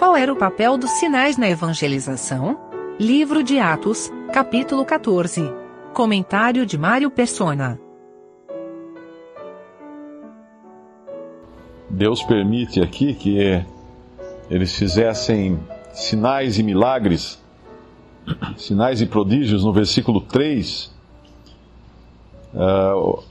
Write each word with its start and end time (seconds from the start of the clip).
Qual 0.00 0.16
era 0.16 0.32
o 0.32 0.36
papel 0.36 0.78
dos 0.78 0.92
sinais 0.92 1.36
na 1.36 1.46
evangelização? 1.50 2.58
Livro 2.98 3.42
de 3.42 3.58
Atos, 3.58 4.10
capítulo 4.32 4.82
14. 4.82 5.52
Comentário 5.92 6.64
de 6.64 6.78
Mário 6.78 7.10
Persona. 7.10 7.78
Deus 11.90 12.22
permite 12.22 12.80
aqui 12.80 13.12
que 13.12 13.62
eles 14.48 14.74
fizessem 14.74 15.60
sinais 15.92 16.58
e 16.58 16.62
milagres, 16.62 17.38
sinais 18.56 19.02
e 19.02 19.06
prodígios 19.06 19.64
no 19.64 19.72
versículo 19.74 20.22
3. 20.22 20.90
Uh, 22.54 23.22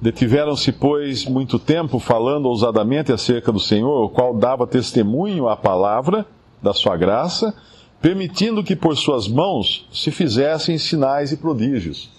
Detiveram-se, 0.00 0.72
pois, 0.72 1.24
muito 1.24 1.58
tempo 1.58 1.98
falando 1.98 2.46
ousadamente 2.46 3.12
acerca 3.12 3.50
do 3.50 3.58
Senhor, 3.58 4.04
o 4.04 4.10
qual 4.10 4.36
dava 4.36 4.66
testemunho 4.66 5.48
à 5.48 5.56
palavra 5.56 6.26
da 6.62 6.74
sua 6.74 6.96
graça, 6.96 7.54
permitindo 8.00 8.62
que 8.62 8.76
por 8.76 8.94
suas 8.96 9.26
mãos 9.26 9.88
se 9.90 10.10
fizessem 10.10 10.76
sinais 10.76 11.32
e 11.32 11.36
prodígios. 11.38 12.10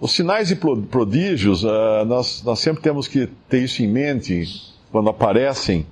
Os 0.00 0.12
sinais 0.12 0.50
e 0.50 0.56
prodígios, 0.56 1.62
uh, 1.62 2.04
nós, 2.06 2.42
nós 2.42 2.58
sempre 2.58 2.82
temos 2.82 3.06
que 3.06 3.28
ter 3.48 3.62
isso 3.62 3.82
em 3.82 3.86
mente 3.86 4.44
quando 4.90 5.10
aparecem 5.10 5.86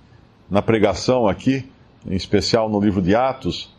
na 0.50 0.62
pregação 0.62 1.28
aqui, 1.28 1.64
em 2.06 2.16
especial 2.16 2.68
no 2.70 2.80
livro 2.80 3.02
de 3.02 3.14
Atos. 3.14 3.72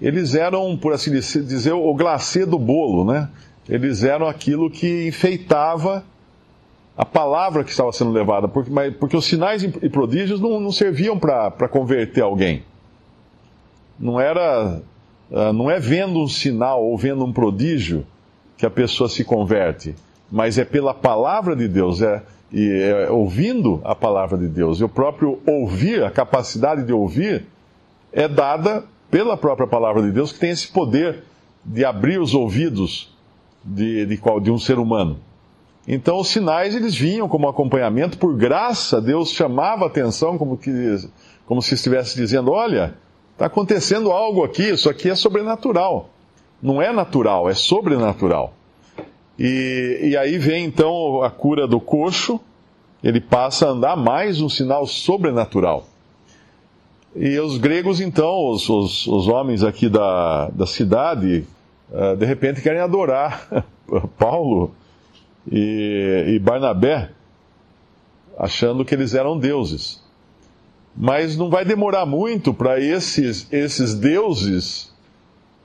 Eles 0.00 0.34
eram, 0.34 0.76
por 0.76 0.94
assim 0.94 1.10
dizer, 1.10 1.72
o 1.72 1.94
glacê 1.94 2.46
do 2.46 2.58
bolo, 2.58 3.04
né? 3.04 3.28
Eles 3.68 4.02
eram 4.02 4.26
aquilo 4.26 4.70
que 4.70 5.06
enfeitava 5.06 6.04
a 6.98 7.04
palavra 7.04 7.62
que 7.62 7.70
estava 7.70 7.92
sendo 7.92 8.10
levada, 8.10 8.48
porque, 8.48 8.72
porque 8.98 9.16
os 9.16 9.24
sinais 9.24 9.62
e 9.62 9.88
prodígios 9.88 10.40
não, 10.40 10.58
não 10.58 10.72
serviam 10.72 11.16
para 11.16 11.68
converter 11.68 12.22
alguém. 12.22 12.64
Não 13.96 14.20
era, 14.20 14.82
ah, 15.32 15.52
não 15.52 15.70
é 15.70 15.78
vendo 15.78 16.18
um 16.18 16.26
sinal 16.26 16.84
ou 16.84 16.98
vendo 16.98 17.24
um 17.24 17.32
prodígio 17.32 18.04
que 18.56 18.66
a 18.66 18.70
pessoa 18.70 19.08
se 19.08 19.24
converte, 19.24 19.94
mas 20.28 20.58
é 20.58 20.64
pela 20.64 20.92
palavra 20.92 21.54
de 21.54 21.68
Deus, 21.68 22.02
é, 22.02 22.20
é 22.52 23.08
ouvindo 23.08 23.80
a 23.84 23.94
palavra 23.94 24.36
de 24.36 24.48
Deus. 24.48 24.80
E 24.80 24.84
o 24.84 24.88
próprio 24.88 25.38
ouvir, 25.46 26.02
a 26.02 26.10
capacidade 26.10 26.82
de 26.82 26.92
ouvir, 26.92 27.46
é 28.12 28.26
dada 28.26 28.82
pela 29.08 29.36
própria 29.36 29.68
palavra 29.68 30.02
de 30.02 30.10
Deus, 30.10 30.32
que 30.32 30.40
tem 30.40 30.50
esse 30.50 30.66
poder 30.66 31.22
de 31.64 31.84
abrir 31.84 32.18
os 32.18 32.34
ouvidos 32.34 33.16
de, 33.64 34.04
de, 34.04 34.20
de 34.42 34.50
um 34.50 34.58
ser 34.58 34.80
humano. 34.80 35.27
Então 35.90 36.18
os 36.18 36.28
sinais 36.28 36.76
eles 36.76 36.94
vinham 36.94 37.26
como 37.26 37.48
acompanhamento, 37.48 38.18
por 38.18 38.36
graça, 38.36 39.00
Deus 39.00 39.32
chamava 39.32 39.84
a 39.84 39.86
atenção 39.86 40.36
como, 40.36 40.58
que, 40.58 40.70
como 41.46 41.62
se 41.62 41.72
estivesse 41.72 42.14
dizendo: 42.14 42.52
olha, 42.52 42.94
está 43.32 43.46
acontecendo 43.46 44.12
algo 44.12 44.44
aqui, 44.44 44.64
isso 44.64 44.90
aqui 44.90 45.08
é 45.08 45.14
sobrenatural. 45.14 46.10
Não 46.62 46.82
é 46.82 46.92
natural, 46.92 47.48
é 47.48 47.54
sobrenatural. 47.54 48.52
E, 49.38 50.10
e 50.10 50.16
aí 50.18 50.36
vem 50.36 50.66
então 50.66 51.22
a 51.22 51.30
cura 51.30 51.66
do 51.66 51.80
coxo, 51.80 52.38
ele 53.02 53.20
passa 53.20 53.68
a 53.68 53.70
andar 53.70 53.96
mais 53.96 54.42
um 54.42 54.48
sinal 54.50 54.86
sobrenatural. 54.86 55.86
E 57.16 57.38
os 57.38 57.56
gregos, 57.56 57.98
então, 57.98 58.50
os, 58.50 58.68
os, 58.68 59.06
os 59.06 59.26
homens 59.26 59.62
aqui 59.62 59.88
da, 59.88 60.50
da 60.50 60.66
cidade, 60.66 61.46
uh, 61.90 62.14
de 62.14 62.26
repente 62.26 62.60
querem 62.60 62.80
adorar 62.80 63.48
Paulo 64.18 64.74
e, 65.50 66.24
e 66.28 66.38
Barnabé, 66.38 67.10
achando 68.38 68.84
que 68.84 68.94
eles 68.94 69.14
eram 69.14 69.38
deuses. 69.38 70.02
Mas 70.96 71.36
não 71.36 71.48
vai 71.48 71.64
demorar 71.64 72.06
muito 72.06 72.52
para 72.52 72.80
esses, 72.80 73.46
esses 73.52 73.94
deuses 73.94 74.92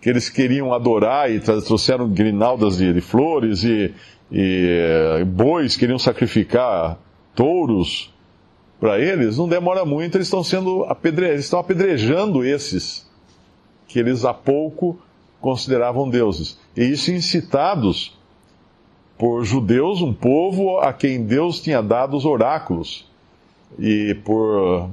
que 0.02 0.09
eles 0.09 0.30
queriam 0.30 0.73
adorar 0.73 1.31
e 1.31 1.39
trouxeram 1.39 2.10
grinaldas 2.10 2.77
de, 2.77 2.94
de 2.94 3.02
flores 3.02 3.64
e, 3.64 3.94
e 4.32 5.23
bois, 5.26 5.77
queriam 5.77 5.98
sacrificar 5.98 7.00
touros 7.33 8.14
para 8.80 9.00
eles, 9.00 9.38
não 9.38 9.48
demora 9.48 9.86
muito, 9.86 10.17
eles 10.17 10.27
estão 10.27 10.44
sendo 10.44 10.83
apedre... 10.83 11.30
eles 11.30 11.45
estão 11.45 11.58
apedrejando 11.58 12.44
esses 12.44 13.10
que 13.88 13.98
eles 13.98 14.26
há 14.26 14.33
pouco 14.33 15.00
consideravam 15.39 16.10
deuses. 16.10 16.60
E 16.76 16.83
isso 16.83 17.11
incitados 17.11 18.20
por 19.18 19.44
judeus, 19.44 20.02
um 20.02 20.14
povo 20.14 20.80
a 20.80 20.92
quem 20.92 21.24
Deus 21.24 21.62
tinha 21.62 21.82
dado 21.82 22.18
os 22.18 22.26
oráculos, 22.26 23.10
e 23.80 24.16
por, 24.24 24.90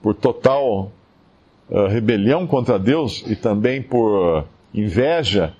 por 0.00 0.14
total 0.14 0.90
uh, 1.68 1.86
rebelião 1.86 2.46
contra 2.46 2.78
Deus 2.78 3.24
e 3.26 3.34
também 3.34 3.82
por 3.82 4.44
inveja, 4.74 5.54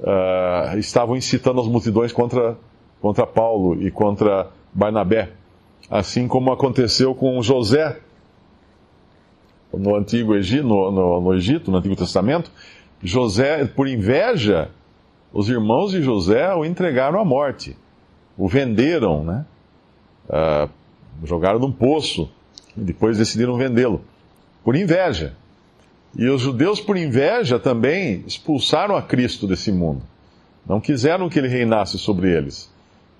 uh, 0.00 0.78
estavam 0.78 1.16
incitando 1.16 1.60
as 1.60 1.66
multidões 1.66 2.12
contra, 2.12 2.56
contra 3.00 3.26
Paulo 3.26 3.80
e 3.82 3.90
contra 3.90 4.50
Barnabé. 4.72 5.30
Assim 5.90 6.28
como 6.28 6.52
aconteceu 6.52 7.14
com 7.14 7.40
José 7.42 7.98
no 9.72 9.94
Antigo 9.94 10.34
Egito, 10.34 10.66
no, 10.66 10.90
no, 10.90 11.20
no 11.20 11.34
Egito, 11.34 11.70
no 11.70 11.78
Antigo 11.78 11.96
Testamento. 11.96 12.50
José, 13.02 13.64
por 13.64 13.86
inveja, 13.86 14.70
os 15.32 15.48
irmãos 15.48 15.90
de 15.90 16.02
José 16.02 16.54
o 16.54 16.64
entregaram 16.64 17.20
à 17.20 17.24
morte, 17.24 17.76
o 18.36 18.48
venderam, 18.48 19.24
né? 19.24 19.46
Uh, 20.28 20.68
jogaram 21.26 21.58
num 21.58 21.72
poço, 21.72 22.30
e 22.76 22.80
depois 22.80 23.18
decidiram 23.18 23.56
vendê-lo, 23.56 24.02
por 24.62 24.76
inveja. 24.76 25.34
E 26.16 26.28
os 26.28 26.40
judeus, 26.40 26.80
por 26.80 26.96
inveja, 26.96 27.58
também 27.58 28.24
expulsaram 28.26 28.96
a 28.96 29.02
Cristo 29.02 29.46
desse 29.46 29.70
mundo. 29.72 30.02
Não 30.66 30.80
quiseram 30.80 31.28
que 31.28 31.38
ele 31.38 31.48
reinasse 31.48 31.98
sobre 31.98 32.30
eles. 32.30 32.70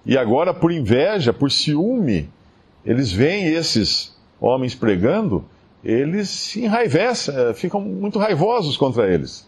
E 0.05 0.17
agora, 0.17 0.55
por 0.55 0.71
inveja, 0.71 1.33
por 1.33 1.51
ciúme, 1.51 2.29
eles 2.85 3.13
veem 3.13 3.47
esses 3.49 4.17
homens 4.41 4.75
pregando, 4.75 5.45
eles 5.85 6.29
se 6.29 6.65
enraivecem, 6.65 7.35
eh, 7.35 7.55
ficam 7.55 7.81
muito 7.81 8.19
raivosos 8.19 8.77
contra 8.77 9.13
eles. 9.13 9.48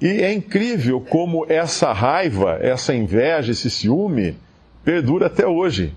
E 0.00 0.06
é 0.06 0.32
incrível 0.32 1.00
como 1.00 1.46
essa 1.48 1.92
raiva, 1.92 2.58
essa 2.60 2.94
inveja, 2.94 3.52
esse 3.52 3.70
ciúme 3.70 4.36
perdura 4.84 5.26
até 5.26 5.46
hoje. 5.46 5.94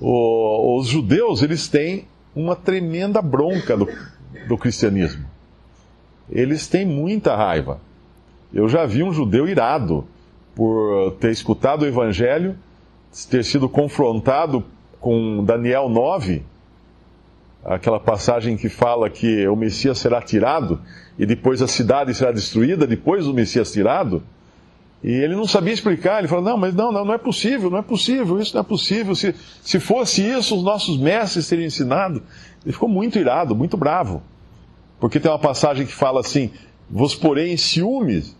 O, 0.00 0.78
os 0.78 0.86
judeus, 0.86 1.42
eles 1.42 1.66
têm 1.68 2.06
uma 2.34 2.54
tremenda 2.54 3.22
bronca 3.22 3.76
do, 3.76 3.88
do 4.46 4.58
cristianismo. 4.58 5.24
Eles 6.30 6.68
têm 6.68 6.84
muita 6.84 7.34
raiva. 7.34 7.80
Eu 8.52 8.68
já 8.68 8.84
vi 8.84 9.02
um 9.02 9.12
judeu 9.12 9.48
irado 9.48 10.06
por 10.54 11.12
ter 11.20 11.30
escutado 11.30 11.82
o 11.82 11.86
evangelho, 11.86 12.56
ter 13.30 13.44
sido 13.44 13.68
confrontado 13.68 14.64
com 15.00 15.42
Daniel 15.42 15.88
9, 15.88 16.42
aquela 17.64 18.00
passagem 18.00 18.56
que 18.56 18.68
fala 18.68 19.10
que 19.10 19.46
o 19.46 19.54
Messias 19.54 19.98
será 19.98 20.20
tirado 20.22 20.80
e 21.18 21.26
depois 21.26 21.60
a 21.60 21.68
cidade 21.68 22.14
será 22.14 22.32
destruída 22.32 22.86
depois 22.86 23.26
do 23.26 23.34
Messias 23.34 23.72
tirado. 23.72 24.22
E 25.02 25.10
ele 25.10 25.34
não 25.34 25.46
sabia 25.46 25.72
explicar, 25.72 26.18
ele 26.18 26.28
falou: 26.28 26.44
não, 26.44 26.56
mas 26.56 26.74
não, 26.74 26.92
não, 26.92 27.04
não 27.04 27.14
é 27.14 27.18
possível, 27.18 27.70
não 27.70 27.78
é 27.78 27.82
possível, 27.82 28.38
isso 28.38 28.54
não 28.54 28.60
é 28.60 28.64
possível. 28.64 29.14
Se, 29.14 29.34
se 29.62 29.80
fosse 29.80 30.22
isso, 30.22 30.56
os 30.56 30.62
nossos 30.62 30.98
mestres 30.98 31.48
teriam 31.48 31.66
ensinado. 31.66 32.22
Ele 32.64 32.72
ficou 32.72 32.88
muito 32.88 33.18
irado, 33.18 33.54
muito 33.54 33.76
bravo. 33.76 34.22
Porque 34.98 35.18
tem 35.18 35.30
uma 35.30 35.38
passagem 35.38 35.86
que 35.86 35.94
fala 35.94 36.20
assim: 36.20 36.50
vos 36.88 37.14
porém 37.14 37.56
ciúmes 37.56 38.36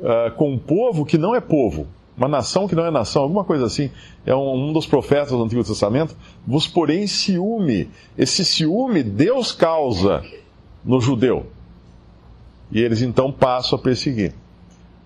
uh, 0.00 0.30
com 0.36 0.52
um 0.52 0.58
povo 0.58 1.06
que 1.06 1.16
não 1.16 1.34
é 1.34 1.40
povo 1.40 1.86
uma 2.18 2.28
nação 2.28 2.66
que 2.66 2.74
não 2.74 2.84
é 2.84 2.90
nação, 2.90 3.22
alguma 3.22 3.44
coisa 3.44 3.66
assim. 3.66 3.90
É 4.26 4.34
um, 4.34 4.68
um 4.68 4.72
dos 4.72 4.86
profetas 4.86 5.30
do 5.30 5.42
Antigo 5.42 5.62
Testamento. 5.62 6.16
Vos 6.44 6.66
porém 6.66 7.06
ciúme. 7.06 7.88
Esse 8.16 8.44
ciúme 8.44 9.04
Deus 9.04 9.52
causa 9.52 10.24
no 10.84 11.00
judeu. 11.00 11.46
E 12.72 12.80
eles 12.80 13.02
então 13.02 13.30
passam 13.30 13.78
a 13.78 13.82
perseguir. 13.82 14.34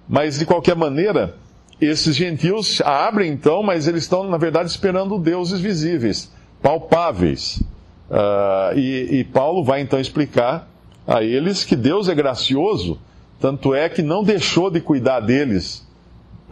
Mas 0.08 0.38
de 0.38 0.46
qualquer 0.46 0.74
maneira, 0.74 1.36
esses 1.80 2.16
gentios 2.16 2.80
abrem 2.80 3.30
então, 3.30 3.62
mas 3.62 3.86
eles 3.86 4.04
estão 4.04 4.28
na 4.28 4.38
verdade 4.38 4.70
esperando 4.70 5.18
deuses 5.18 5.60
visíveis, 5.60 6.32
palpáveis. 6.62 7.62
Uh, 8.10 8.78
e, 8.78 9.20
e 9.20 9.24
Paulo 9.24 9.62
vai 9.62 9.80
então 9.80 10.00
explicar 10.00 10.68
a 11.06 11.22
eles 11.22 11.64
que 11.64 11.76
Deus 11.76 12.08
é 12.08 12.14
gracioso, 12.14 12.98
tanto 13.38 13.74
é 13.74 13.88
que 13.88 14.02
não 14.02 14.24
deixou 14.24 14.70
de 14.70 14.80
cuidar 14.80 15.20
deles 15.20 15.86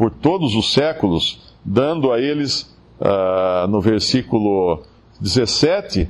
por 0.01 0.11
todos 0.11 0.55
os 0.55 0.73
séculos, 0.73 1.41
dando 1.63 2.11
a 2.11 2.19
eles, 2.19 2.75
uh, 2.99 3.69
no 3.69 3.83
versículo 3.83 4.83
17, 5.21 6.09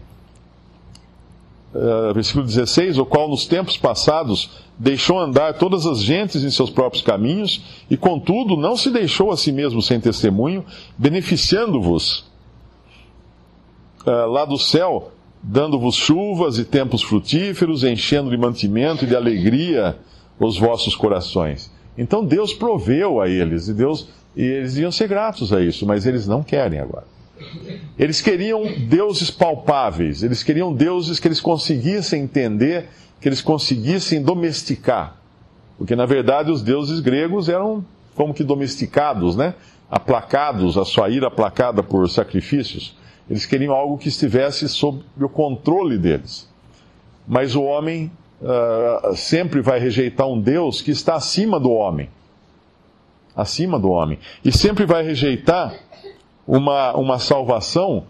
uh, 1.75 2.14
versículo 2.14 2.46
16, 2.46 2.98
o 2.98 3.04
qual 3.04 3.28
nos 3.28 3.46
tempos 3.46 3.76
passados 3.76 4.62
deixou 4.78 5.19
andar 5.19 5.54
todas 5.54 5.87
as 5.87 6.00
gentes 6.00 6.44
em 6.44 6.52
seus 6.52 6.70
próprios 6.70 7.02
caminhos, 7.02 7.64
e 7.90 7.96
contudo 7.96 8.56
não 8.56 8.76
se 8.76 8.92
deixou 8.92 9.32
a 9.32 9.37
si 9.37 9.50
mesmo 9.50 9.82
sem 9.82 9.98
testemunho, 9.98 10.64
beneficiando-vos 10.96 12.31
uh, 14.06 14.31
lá 14.31 14.44
do 14.44 14.56
céu 14.56 15.10
dando-vos 15.42 15.96
chuvas 15.96 16.58
e 16.58 16.64
tempos 16.64 17.02
frutíferos, 17.02 17.82
enchendo 17.82 18.31
de 18.31 18.37
mantimento 18.37 19.04
e 19.04 19.08
de 19.08 19.16
alegria 19.16 19.98
os 20.38 20.56
vossos 20.58 20.94
corações. 20.94 21.72
Então 21.96 22.25
Deus 22.25 22.52
proveu 22.52 23.20
a 23.20 23.28
eles 23.28 23.69
e 23.69 23.75
Deus 23.75 24.08
e 24.37 24.42
eles 24.42 24.76
iam 24.76 24.92
ser 24.92 25.08
gratos 25.08 25.52
a 25.52 25.60
isso, 25.60 25.87
mas 25.87 26.06
eles 26.06 26.26
não 26.26 26.42
querem 26.42 26.78
agora. 26.78 27.06
Eles 27.98 28.20
queriam 28.20 28.62
deuses 28.87 29.31
palpáveis, 29.31 30.22
eles 30.22 30.42
queriam 30.42 30.72
deuses 30.72 31.19
que 31.19 31.26
eles 31.26 31.40
conseguissem 31.40 32.22
entender, 32.22 32.88
que 33.20 33.28
eles 33.28 33.40
conseguissem 33.40 34.22
domesticar. 34.22 35.16
Porque 35.76 35.96
na 35.96 36.06
verdade 36.06 36.50
os 36.50 36.62
deuses 36.62 37.00
gregos 37.00 37.48
eram 37.48 37.84
como 38.14 38.34
que 38.34 38.44
domesticados, 38.44 39.37
né? 39.37 39.54
Aplacados, 39.90 40.76
a 40.76 40.84
sua 40.84 41.08
ira 41.08 41.26
aplacada 41.26 41.82
por 41.82 42.08
sacrifícios. 42.08 42.96
Eles 43.28 43.46
queriam 43.46 43.75
algo 43.75 43.96
que 43.96 44.08
estivesse 44.08 44.69
sob 44.69 45.02
o 45.20 45.28
controle 45.28 45.96
deles. 45.96 46.48
Mas 47.26 47.54
o 47.54 47.62
homem 47.62 48.10
uh, 48.40 49.16
sempre 49.16 49.60
vai 49.60 49.78
rejeitar 49.78 50.26
um 50.26 50.40
Deus 50.40 50.82
que 50.82 50.90
está 50.90 51.14
acima 51.14 51.60
do 51.60 51.70
homem. 51.70 52.08
Acima 53.34 53.78
do 53.78 53.90
homem. 53.90 54.19
E 54.44 54.50
sempre 54.50 54.84
vai 54.84 55.02
rejeitar 55.02 55.75
uma, 56.46 56.94
uma 56.96 57.19
salvação 57.19 58.04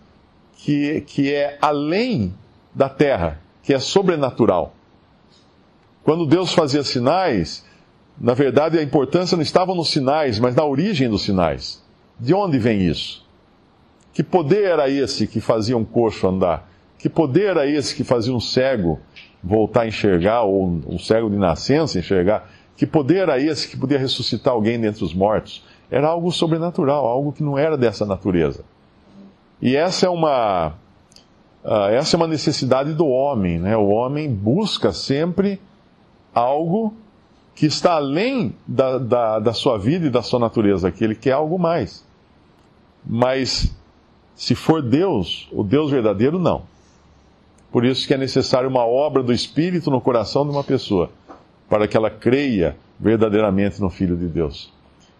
que, 0.57 1.03
que 1.03 1.33
é 1.33 1.59
além 1.61 2.35
da 2.75 2.89
terra, 2.89 3.41
que 3.63 3.75
é 3.75 3.79
sobrenatural. 3.79 4.75
Quando 6.03 6.27
Deus 6.27 6.53
fazia 6.53 6.83
sinais, 6.83 7.65
na 8.19 8.35
verdade 8.35 8.79
a 8.79 8.83
importância 8.83 9.37
não 9.37 9.43
estava 9.43 9.75
nos 9.75 9.91
sinais, 9.91 10.39
mas 10.39 10.55
na 10.55 10.65
origem 10.65 11.09
dos 11.09 11.23
sinais. 11.23 11.83
De 12.19 12.35
onde 12.35 12.59
vem 12.59 12.83
isso? 12.83 13.27
Que 14.13 14.23
poder 14.23 14.65
era 14.65 14.89
esse 14.89 15.27
que 15.27 15.41
fazia 15.41 15.77
um 15.77 15.85
coxo 15.85 16.27
andar? 16.27 16.69
Que 16.99 17.09
poder 17.09 17.51
era 17.51 17.67
esse 17.67 17.95
que 17.95 18.05
fazia 18.05 18.35
um 18.35 18.41
cego 18.41 19.01
voltar 19.43 19.83
a 19.83 19.89
enxergar, 19.89 20.43
ou 20.43 20.67
um 20.67 20.99
cego 20.99 21.31
de 21.31 21.37
nascença 21.37 21.99
enxergar? 21.99 22.51
Que 22.77 22.87
poder 22.87 23.19
era 23.19 23.39
esse 23.39 23.69
que 23.69 23.77
podia 23.77 23.99
ressuscitar 23.99 24.55
alguém 24.55 24.81
dentre 24.81 25.05
os 25.05 25.13
mortos? 25.13 25.65
Era 25.91 26.09
algo 26.09 26.31
sobrenatural, 26.31 27.07
algo 27.07 27.33
que 27.33 27.43
não 27.43 27.59
era 27.59 27.77
dessa 27.77 28.07
natureza. 28.07 28.65
E 29.61 29.77
essa 29.77 30.07
é 30.07 30.09
uma, 30.09 30.75
uh, 31.65 31.91
essa 31.91 32.17
é 32.17 32.19
uma 32.19 32.27
necessidade 32.27 32.95
do 32.95 33.07
homem. 33.07 33.59
Né? 33.59 33.77
O 33.77 33.89
homem 33.89 34.33
busca 34.33 34.93
sempre 34.93 35.61
algo 36.35 36.95
que 37.55 37.67
está 37.67 37.95
além 37.95 38.55
da, 38.67 38.97
da, 38.97 39.39
da 39.39 39.53
sua 39.53 39.77
vida 39.77 40.07
e 40.07 40.11
da 40.11 40.23
sua 40.23 40.39
natureza, 40.39 40.91
que 40.91 41.05
ele 41.05 41.15
quer 41.15 41.33
algo 41.33 41.59
mais. 41.59 42.03
Mas, 43.05 43.75
se 44.35 44.55
for 44.55 44.81
Deus, 44.81 45.49
o 45.53 45.63
Deus 45.63 45.91
verdadeiro, 45.91 46.39
não. 46.39 46.63
Por 47.71 47.85
isso 47.85 48.07
que 48.07 48.15
é 48.15 48.17
necessário 48.17 48.69
uma 48.69 48.85
obra 48.85 49.23
do 49.23 49.33
Espírito 49.33 49.91
no 49.91 50.01
coração 50.01 50.45
de 50.45 50.51
uma 50.51 50.65
pessoa, 50.65 51.11
para 51.69 51.87
que 51.87 51.97
ela 51.97 52.11
creia 52.11 52.77
verdadeiramente 52.99 53.81
no 53.81 53.89
Filho 53.89 54.17
de 54.17 54.27
Deus. 54.27 54.73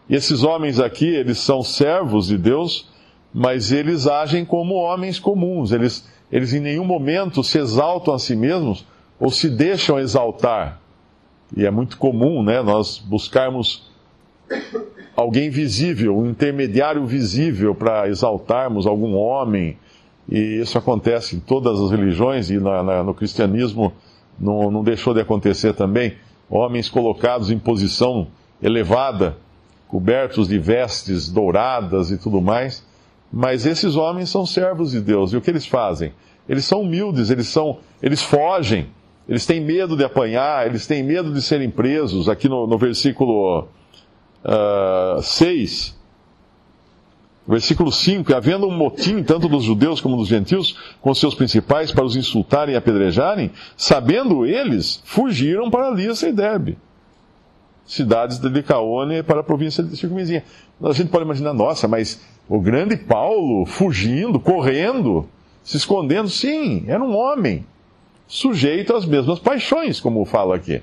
E 0.09 0.15
esses 0.15 0.43
homens 0.43 0.81
aqui, 0.81 1.07
eles 1.07 1.39
são 1.39 1.63
servos 1.63 2.27
de 2.27 2.37
Deus, 2.37 2.89
mas 3.33 3.71
eles 3.71 4.09
agem 4.09 4.45
como 4.45 4.75
homens 4.75 5.21
comuns. 5.21 5.71
Eles, 5.71 6.09
eles 6.33 6.53
em 6.53 6.59
nenhum 6.61 6.85
momento 6.85 7.45
se 7.45 7.59
exaltam 7.59 8.13
a 8.13 8.19
si 8.19 8.35
mesmos 8.35 8.85
ou 9.21 9.31
se 9.31 9.49
deixam 9.49 10.01
exaltar. 10.01 10.81
E 11.57 11.65
é 11.65 11.71
muito 11.71 11.97
comum, 11.97 12.43
né, 12.43 12.61
nós 12.63 12.99
buscarmos 12.99 13.89
alguém 15.15 15.51
visível, 15.51 16.17
um 16.17 16.31
intermediário 16.31 17.05
visível 17.07 17.75
para 17.75 18.09
exaltarmos 18.09 18.87
algum 18.87 19.15
homem. 19.15 19.79
E 20.31 20.61
isso 20.61 20.79
acontece 20.79 21.37
em 21.37 21.41
todas 21.41 21.81
as 21.81 21.91
religiões 21.91 22.51
e 22.51 22.59
na, 22.59 22.83
na, 22.83 23.03
no 23.03 23.13
cristianismo 23.13 23.93
não, 24.39 24.71
não 24.71 24.85
deixou 24.85 25.13
de 25.13 25.21
acontecer 25.21 25.75
também. 25.75 26.15
Homens 26.49 26.89
colocados 26.89 27.51
em 27.51 27.59
posição 27.59 28.29
elevada 28.63 29.37
cobertos 29.89 30.47
de 30.47 30.57
vestes 30.57 31.29
douradas 31.29 32.13
e 32.13 32.17
tudo 32.17 32.41
mais. 32.41 32.87
Mas 33.33 33.67
esses 33.67 33.97
homens 33.97 34.29
são 34.29 34.47
servos 34.47 34.93
de 34.93 35.01
Deus. 35.01 35.33
E 35.33 35.37
o 35.37 35.41
que 35.41 35.51
eles 35.51 35.67
fazem? 35.67 36.13
Eles 36.49 36.65
são 36.65 36.83
humildes, 36.83 37.31
eles 37.31 37.49
são, 37.49 37.79
eles 38.03 38.23
fogem, 38.23 38.89
eles 39.29 39.47
têm 39.47 39.61
medo 39.61 39.97
de 39.97 40.03
apanhar, 40.03 40.67
eles 40.67 40.87
têm 40.87 41.03
medo 41.03 41.33
de 41.33 41.43
serem 41.43 41.71
presos. 41.71 42.29
Aqui 42.29 42.49
no, 42.49 42.67
no 42.67 42.79
versículo 42.79 43.61
uh, 43.61 43.69
ah, 44.45 45.19
6, 45.23 46.00
versículo 47.51 47.93
5: 47.93 48.35
havendo 48.35 48.67
um 48.67 48.77
motim 48.77 49.23
tanto 49.23 49.49
dos 49.49 49.65
judeus 49.65 50.01
como 50.01 50.17
dos 50.17 50.29
gentios 50.29 50.77
com 51.01 51.15
seus 51.15 51.35
principais 51.35 51.93
para 51.93 52.05
os 52.05 52.17
insultarem 52.17 52.75
e 52.75 52.77
apedrejarem, 52.77 53.51
sabendo 53.77 54.47
eles, 54.47 55.03
fugiram 55.05 55.71
para 55.71 55.91
Lissa 55.91 56.29
e 56.29 56.33
Derbe 56.33 56.79
cidades 57.91 58.39
de 58.39 58.49
Licaone 58.49 59.23
para 59.23 59.41
a 59.41 59.43
província 59.43 59.83
de 59.83 59.97
circunvizinha. 59.97 60.45
A 60.83 60.93
gente 60.93 61.11
pode 61.11 61.25
imaginar, 61.25 61.53
nossa, 61.53 61.89
mas 61.89 62.21
o 62.49 62.61
grande 62.61 62.97
Paulo 62.97 63.67
fugindo, 63.67 64.39
correndo, 64.39 65.29
se 65.63 65.77
escondendo, 65.77 66.29
sim, 66.29 66.85
era 66.87 67.03
um 67.03 67.17
homem, 67.17 67.67
sujeito 68.29 68.95
às 68.95 69.05
mesmas 69.05 69.41
paixões, 69.41 70.01
como 70.01 70.25
fala 70.25 70.55
aqui. 70.55 70.81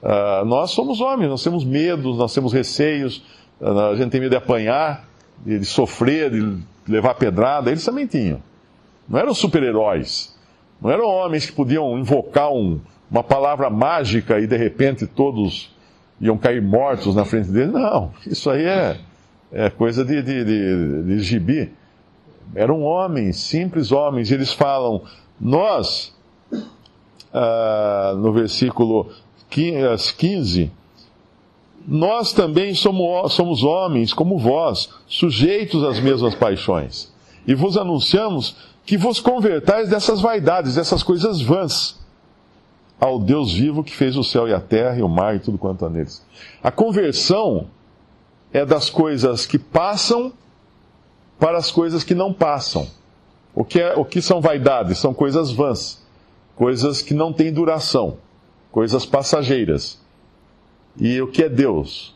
Uh, 0.00 0.44
nós 0.44 0.70
somos 0.70 1.00
homens, 1.00 1.28
nós 1.28 1.42
temos 1.42 1.64
medos, 1.64 2.16
nós 2.16 2.32
temos 2.32 2.52
receios, 2.52 3.22
uh, 3.60 3.90
a 3.92 3.96
gente 3.96 4.10
tem 4.10 4.20
medo 4.20 4.30
de 4.30 4.36
apanhar, 4.36 5.08
de, 5.44 5.58
de 5.58 5.64
sofrer, 5.64 6.30
de 6.30 6.58
levar 6.86 7.14
pedrada, 7.14 7.70
eles 7.70 7.84
também 7.84 8.06
tinham. 8.06 8.42
Não 9.08 9.18
eram 9.18 9.34
super-heróis, 9.34 10.34
não 10.80 10.90
eram 10.90 11.06
homens 11.06 11.46
que 11.46 11.52
podiam 11.52 11.98
invocar 11.98 12.52
um, 12.52 12.80
uma 13.10 13.22
palavra 13.22 13.70
mágica 13.70 14.38
e 14.38 14.46
de 14.46 14.56
repente 14.56 15.06
todos 15.06 15.74
iam 16.20 16.38
cair 16.38 16.62
mortos 16.62 17.14
na 17.14 17.24
frente 17.24 17.50
dele. 17.50 17.72
Não, 17.72 18.12
isso 18.26 18.50
aí 18.50 18.64
é, 18.64 18.98
é 19.52 19.70
coisa 19.70 20.04
de, 20.04 20.22
de, 20.22 20.44
de, 20.44 21.02
de 21.04 21.18
gibi. 21.20 21.72
Eram 22.54 22.82
homens, 22.82 23.38
simples 23.38 23.90
homens, 23.92 24.30
e 24.30 24.34
eles 24.34 24.52
falam: 24.52 25.02
Nós, 25.40 26.14
ah, 27.32 28.14
no 28.16 28.32
versículo 28.32 29.10
15, 29.50 30.70
nós 31.86 32.32
também 32.32 32.74
somos, 32.74 33.32
somos 33.32 33.62
homens 33.62 34.12
como 34.12 34.38
vós, 34.38 34.90
sujeitos 35.06 35.84
às 35.84 36.00
mesmas 36.00 36.34
paixões. 36.34 37.12
E 37.46 37.54
vos 37.54 37.76
anunciamos 37.76 38.56
que 38.86 38.96
vos 38.96 39.20
convertais 39.20 39.88
dessas 39.88 40.20
vaidades, 40.20 40.74
dessas 40.74 41.02
coisas 41.02 41.40
vãs 41.40 41.98
ao 43.00 43.18
Deus 43.18 43.52
vivo 43.52 43.84
que 43.84 43.94
fez 43.94 44.16
o 44.16 44.24
céu 44.24 44.48
e 44.48 44.54
a 44.54 44.60
terra 44.60 44.98
e 44.98 45.02
o 45.02 45.08
mar 45.08 45.36
e 45.36 45.40
tudo 45.40 45.58
quanto 45.58 45.84
há 45.84 45.90
neles. 45.90 46.24
A 46.62 46.70
conversão 46.70 47.66
é 48.52 48.64
das 48.64 48.88
coisas 48.88 49.44
que 49.46 49.58
passam 49.58 50.32
para 51.38 51.58
as 51.58 51.70
coisas 51.70 52.04
que 52.04 52.14
não 52.14 52.32
passam. 52.32 52.88
O 53.54 53.64
que, 53.64 53.80
é, 53.80 53.94
o 53.94 54.04
que 54.04 54.22
são 54.22 54.40
vaidades? 54.40 54.98
São 54.98 55.12
coisas 55.12 55.50
vãs, 55.50 56.02
coisas 56.56 57.02
que 57.02 57.14
não 57.14 57.32
têm 57.32 57.52
duração, 57.52 58.16
coisas 58.70 59.04
passageiras. 59.04 60.00
E 60.98 61.20
o 61.20 61.26
que 61.26 61.44
é 61.44 61.48
Deus? 61.48 62.14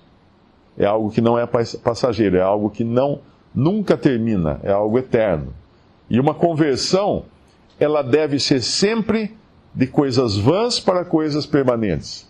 É 0.76 0.86
algo 0.86 1.10
que 1.10 1.20
não 1.20 1.38
é 1.38 1.46
passageiro, 1.46 2.36
é 2.36 2.42
algo 2.42 2.70
que 2.70 2.84
não 2.84 3.20
nunca 3.54 3.96
termina, 3.96 4.60
é 4.62 4.70
algo 4.70 4.98
eterno. 4.98 5.52
E 6.08 6.20
uma 6.20 6.34
conversão, 6.34 7.24
ela 7.80 8.02
deve 8.02 8.38
ser 8.38 8.62
sempre 8.62 9.36
de 9.74 9.86
coisas 9.86 10.36
vãs 10.36 10.78
para 10.78 11.04
coisas 11.04 11.46
permanentes, 11.46 12.28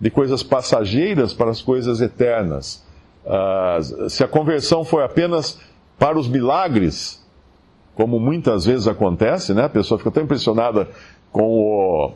de 0.00 0.10
coisas 0.10 0.42
passageiras 0.42 1.32
para 1.32 1.50
as 1.50 1.62
coisas 1.62 2.00
eternas. 2.00 2.84
Uh, 3.24 4.08
se 4.08 4.22
a 4.22 4.28
conversão 4.28 4.84
for 4.84 5.02
apenas 5.02 5.58
para 5.98 6.18
os 6.18 6.28
milagres, 6.28 7.24
como 7.94 8.20
muitas 8.20 8.64
vezes 8.64 8.86
acontece, 8.86 9.52
né? 9.52 9.64
a 9.64 9.68
pessoa 9.68 9.98
fica 9.98 10.10
tão 10.10 10.22
impressionada 10.22 10.88
com 11.32 11.42
o, 11.42 12.12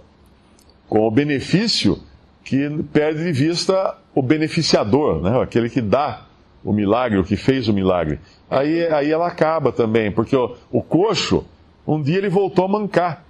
com 0.89 1.01
o 1.01 1.11
benefício 1.11 1.99
que 2.45 2.69
perde 2.93 3.25
de 3.25 3.33
vista 3.33 3.97
o 4.15 4.23
beneficiador, 4.23 5.23
né? 5.23 5.41
aquele 5.41 5.69
que 5.69 5.81
dá 5.81 6.27
o 6.65 6.73
milagre, 6.73 7.19
o 7.19 7.25
que 7.25 7.37
fez 7.37 7.69
o 7.69 7.73
milagre. 7.73 8.21
Aí, 8.51 8.87
aí 8.89 9.11
ela 9.11 9.27
acaba 9.27 9.73
também, 9.73 10.11
porque 10.13 10.37
o, 10.37 10.57
o 10.71 10.83
coxo, 10.83 11.45
um 11.87 12.01
dia 12.01 12.19
ele 12.19 12.29
voltou 12.29 12.65
a 12.65 12.69
mancar. 12.69 13.25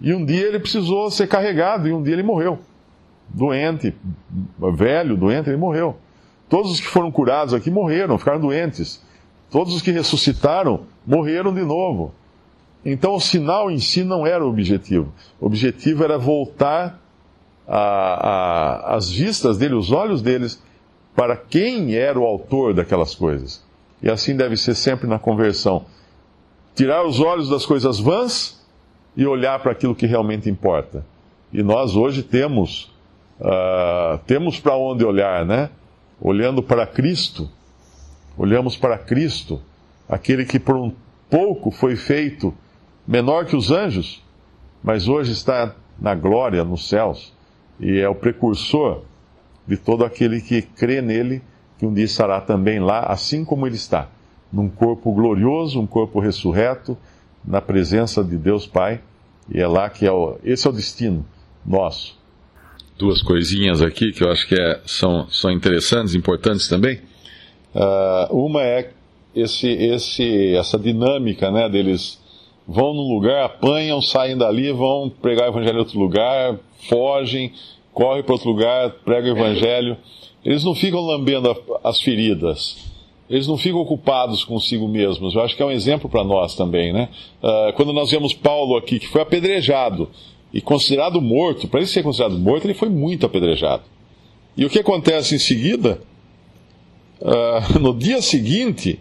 E 0.00 0.12
um 0.12 0.24
dia 0.24 0.48
ele 0.48 0.58
precisou 0.58 1.10
ser 1.10 1.28
carregado, 1.28 1.88
e 1.88 1.92
um 1.92 2.02
dia 2.02 2.14
ele 2.14 2.22
morreu. 2.22 2.58
Doente, 3.28 3.94
velho, 4.58 5.16
doente, 5.16 5.48
ele 5.48 5.56
morreu. 5.56 5.96
Todos 6.48 6.72
os 6.72 6.80
que 6.80 6.86
foram 6.86 7.10
curados 7.10 7.54
aqui 7.54 7.70
morreram, 7.70 8.18
ficaram 8.18 8.40
doentes. 8.40 9.02
Todos 9.50 9.74
os 9.74 9.82
que 9.82 9.90
ressuscitaram 9.90 10.80
morreram 11.06 11.54
de 11.54 11.62
novo. 11.62 12.12
Então 12.84 13.14
o 13.14 13.20
sinal 13.20 13.70
em 13.70 13.78
si 13.78 14.02
não 14.02 14.26
era 14.26 14.44
o 14.44 14.48
objetivo. 14.48 15.12
O 15.40 15.46
objetivo 15.46 16.04
era 16.04 16.18
voltar 16.18 17.01
a, 17.66 17.78
a, 17.78 18.96
as 18.96 19.10
vistas 19.10 19.58
dele, 19.58 19.74
os 19.74 19.90
olhos 19.90 20.22
deles, 20.22 20.62
para 21.14 21.36
quem 21.36 21.94
era 21.94 22.18
o 22.18 22.24
autor 22.24 22.74
daquelas 22.74 23.14
coisas. 23.14 23.64
E 24.02 24.10
assim 24.10 24.36
deve 24.36 24.56
ser 24.56 24.74
sempre 24.74 25.06
na 25.06 25.18
conversão. 25.18 25.84
Tirar 26.74 27.04
os 27.06 27.20
olhos 27.20 27.48
das 27.48 27.66
coisas 27.66 28.00
vãs 28.00 28.60
e 29.16 29.26
olhar 29.26 29.58
para 29.60 29.72
aquilo 29.72 29.94
que 29.94 30.06
realmente 30.06 30.48
importa. 30.48 31.04
E 31.52 31.62
nós 31.62 31.94
hoje 31.94 32.22
temos, 32.22 32.90
uh, 33.38 34.18
temos 34.26 34.58
para 34.58 34.74
onde 34.74 35.04
olhar, 35.04 35.44
né? 35.44 35.70
Olhando 36.20 36.62
para 36.62 36.86
Cristo, 36.86 37.48
olhamos 38.38 38.76
para 38.76 38.96
Cristo, 38.96 39.60
aquele 40.08 40.44
que 40.44 40.58
por 40.58 40.76
um 40.76 40.92
pouco 41.28 41.70
foi 41.70 41.94
feito 41.94 42.54
menor 43.06 43.44
que 43.44 43.56
os 43.56 43.70
anjos, 43.70 44.22
mas 44.82 45.08
hoje 45.08 45.32
está 45.32 45.74
na 46.00 46.14
glória 46.14 46.64
nos 46.64 46.88
céus 46.88 47.32
e 47.80 47.98
é 47.98 48.08
o 48.08 48.14
precursor 48.14 49.02
de 49.66 49.76
todo 49.76 50.04
aquele 50.04 50.40
que 50.40 50.62
crê 50.62 51.00
nele, 51.00 51.42
que 51.78 51.86
um 51.86 51.92
dia 51.92 52.04
estará 52.04 52.40
também 52.40 52.78
lá, 52.78 53.00
assim 53.00 53.44
como 53.44 53.66
ele 53.66 53.76
está, 53.76 54.08
num 54.52 54.68
corpo 54.68 55.12
glorioso, 55.12 55.80
um 55.80 55.86
corpo 55.86 56.20
ressurreto, 56.20 56.96
na 57.44 57.60
presença 57.60 58.22
de 58.22 58.36
Deus 58.36 58.66
Pai, 58.66 59.00
e 59.52 59.60
é 59.60 59.66
lá 59.66 59.90
que 59.90 60.06
é 60.06 60.12
o, 60.12 60.38
esse 60.44 60.66
é 60.66 60.70
o 60.70 60.72
destino 60.72 61.26
nosso. 61.66 62.16
Duas 62.98 63.22
coisinhas 63.22 63.82
aqui 63.82 64.12
que 64.12 64.22
eu 64.22 64.30
acho 64.30 64.46
que 64.46 64.54
é, 64.54 64.80
são, 64.86 65.28
são 65.28 65.50
interessantes, 65.50 66.14
importantes 66.14 66.68
também. 66.68 67.00
Uh, 67.74 68.46
uma 68.46 68.62
é 68.62 68.92
esse, 69.34 69.66
esse, 69.68 70.54
essa 70.54 70.78
dinâmica 70.78 71.50
né, 71.50 71.68
deles 71.68 72.21
vão 72.66 72.94
num 72.94 73.12
lugar, 73.12 73.44
apanham, 73.44 74.00
saem 74.00 74.36
dali, 74.36 74.72
vão 74.72 75.10
pregar 75.10 75.48
o 75.48 75.52
evangelho 75.52 75.76
em 75.76 75.80
outro 75.80 75.98
lugar, 75.98 76.58
fogem, 76.88 77.52
correm 77.92 78.22
para 78.22 78.32
outro 78.32 78.50
lugar, 78.50 78.90
pregam 79.04 79.34
o 79.34 79.38
evangelho. 79.38 79.96
Eles 80.44 80.64
não 80.64 80.74
ficam 80.74 81.00
lambendo 81.00 81.54
as 81.84 82.00
feridas. 82.00 82.90
Eles 83.30 83.46
não 83.46 83.56
ficam 83.56 83.80
ocupados 83.80 84.44
consigo 84.44 84.86
mesmos. 84.88 85.34
Eu 85.34 85.42
acho 85.42 85.56
que 85.56 85.62
é 85.62 85.66
um 85.66 85.70
exemplo 85.70 86.08
para 86.08 86.24
nós 86.24 86.54
também, 86.54 86.92
né? 86.92 87.08
Uh, 87.42 87.72
quando 87.74 87.92
nós 87.92 88.10
vemos 88.10 88.34
Paulo 88.34 88.76
aqui, 88.76 88.98
que 88.98 89.08
foi 89.08 89.22
apedrejado 89.22 90.10
e 90.52 90.60
considerado 90.60 91.20
morto, 91.20 91.66
para 91.68 91.80
ele 91.80 91.86
ser 91.86 92.02
considerado 92.02 92.38
morto, 92.38 92.66
ele 92.66 92.74
foi 92.74 92.88
muito 92.88 93.24
apedrejado. 93.24 93.84
E 94.56 94.66
o 94.66 94.70
que 94.70 94.78
acontece 94.78 95.34
em 95.34 95.38
seguida? 95.38 96.02
Uh, 97.20 97.78
no 97.80 97.94
dia 97.94 98.20
seguinte, 98.20 98.98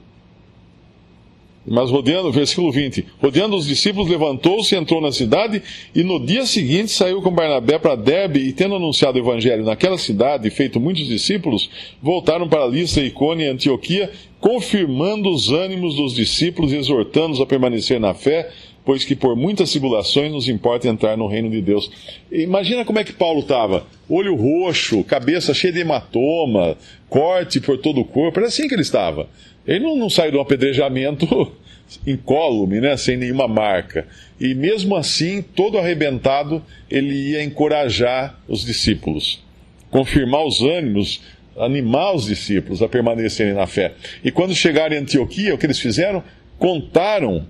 mas 1.65 1.91
rodeando, 1.91 2.31
versículo 2.31 2.71
20: 2.71 3.05
rodeando 3.19 3.55
os 3.55 3.67
discípulos, 3.67 4.09
levantou-se, 4.09 4.75
entrou 4.75 4.99
na 4.99 5.11
cidade, 5.11 5.61
e 5.93 6.03
no 6.03 6.23
dia 6.23 6.45
seguinte 6.45 6.91
saiu 6.91 7.21
com 7.21 7.31
Barnabé 7.31 7.77
para 7.77 7.95
Derbe, 7.95 8.39
e 8.39 8.53
tendo 8.53 8.75
anunciado 8.75 9.17
o 9.17 9.21
evangelho 9.21 9.63
naquela 9.63 9.97
cidade 9.97 10.47
e 10.47 10.51
feito 10.51 10.79
muitos 10.79 11.07
discípulos, 11.07 11.69
voltaram 12.01 12.47
para 12.47 12.65
Listra, 12.65 13.03
Icônia 13.03 13.45
e 13.45 13.49
Antioquia, 13.49 14.11
confirmando 14.39 15.29
os 15.29 15.51
ânimos 15.51 15.95
dos 15.95 16.15
discípulos 16.15 16.73
e 16.73 16.77
exortando-os 16.77 17.39
a 17.39 17.45
permanecer 17.45 17.99
na 17.99 18.13
fé, 18.15 18.49
pois 18.83 19.05
que 19.05 19.15
por 19.15 19.35
muitas 19.35 19.69
tribulações 19.69 20.31
nos 20.31 20.49
importa 20.49 20.87
entrar 20.87 21.15
no 21.15 21.27
reino 21.27 21.49
de 21.49 21.61
Deus. 21.61 21.91
Imagina 22.31 22.83
como 22.83 22.97
é 22.97 23.03
que 23.03 23.13
Paulo 23.13 23.41
estava: 23.41 23.85
olho 24.09 24.35
roxo, 24.35 25.03
cabeça 25.03 25.53
cheia 25.53 25.73
de 25.73 25.81
hematoma, 25.81 26.75
corte 27.07 27.59
por 27.59 27.77
todo 27.77 28.01
o 28.01 28.05
corpo, 28.05 28.39
era 28.39 28.47
assim 28.47 28.67
que 28.67 28.73
ele 28.73 28.81
estava. 28.81 29.29
Ele 29.65 29.83
não, 29.83 29.95
não 29.97 30.09
saiu 30.09 30.31
de 30.31 30.37
um 30.37 30.41
apedrejamento 30.41 31.51
incólume, 32.05 32.79
né, 32.79 32.95
sem 32.97 33.17
nenhuma 33.17 33.47
marca. 33.47 34.07
E 34.39 34.53
mesmo 34.53 34.95
assim, 34.95 35.41
todo 35.41 35.77
arrebentado, 35.77 36.63
ele 36.89 37.13
ia 37.31 37.43
encorajar 37.43 38.39
os 38.47 38.65
discípulos, 38.65 39.43
confirmar 39.89 40.45
os 40.45 40.61
ânimos, 40.61 41.21
animar 41.57 42.13
os 42.13 42.25
discípulos 42.25 42.81
a 42.81 42.87
permanecerem 42.87 43.53
na 43.53 43.67
fé. 43.67 43.93
E 44.23 44.31
quando 44.31 44.55
chegaram 44.55 44.95
em 44.95 44.99
Antioquia, 44.99 45.53
o 45.53 45.57
que 45.57 45.65
eles 45.65 45.79
fizeram? 45.79 46.23
Contaram 46.57 47.45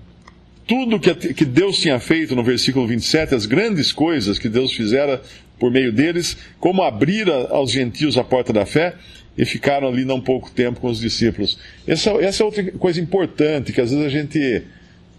tudo 0.66 0.98
que, 0.98 1.34
que 1.34 1.44
Deus 1.44 1.78
tinha 1.78 1.98
feito 1.98 2.34
no 2.34 2.42
versículo 2.42 2.86
27, 2.86 3.34
as 3.34 3.46
grandes 3.46 3.92
coisas 3.92 4.38
que 4.38 4.48
Deus 4.48 4.72
fizera 4.72 5.20
por 5.58 5.70
meio 5.70 5.92
deles, 5.92 6.36
como 6.58 6.82
abrir 6.82 7.28
aos 7.30 7.70
gentios 7.70 8.18
a 8.18 8.24
porta 8.24 8.52
da 8.52 8.66
fé, 8.66 8.94
e 9.36 9.44
ficaram 9.44 9.88
ali 9.88 10.04
não 10.04 10.20
pouco 10.20 10.50
tempo 10.50 10.80
com 10.80 10.88
os 10.88 11.00
discípulos. 11.00 11.58
Essa, 11.86 12.10
essa 12.22 12.42
é 12.42 12.46
outra 12.46 12.70
coisa 12.72 13.00
importante 13.00 13.72
que 13.72 13.80
às 13.80 13.90
vezes 13.90 14.04
a 14.04 14.08
gente, 14.08 14.62